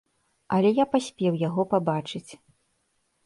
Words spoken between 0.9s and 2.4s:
паспеў яго пабачыць.